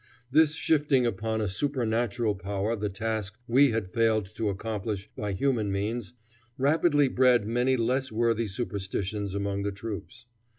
[0.31, 5.71] This shifting upon a supernatural power the task we had failed to accomplish by human
[5.71, 6.13] means
[6.57, 10.25] rapidly bred many less worthy superstitions among the troops.